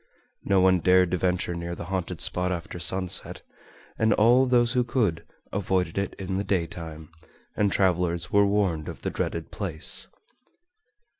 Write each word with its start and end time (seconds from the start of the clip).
No 0.45 0.61
one 0.61 0.79
dared 0.79 1.11
to 1.11 1.17
venture 1.19 1.53
near 1.53 1.75
the 1.75 1.85
haunted 1.85 2.21
spot 2.21 2.51
after 2.51 2.79
sunset, 2.79 3.43
and 3.99 4.13
all 4.13 4.47
those 4.47 4.73
who 4.73 4.83
could, 4.83 5.23
avoided 5.53 5.95
it 5.99 6.15
in 6.15 6.37
the 6.37 6.43
daytime, 6.43 7.11
and 7.55 7.71
travelers 7.71 8.31
were 8.31 8.43
warned 8.47 8.89
of 8.89 9.03
the 9.03 9.11
dreaded 9.11 9.51
place. 9.51 10.07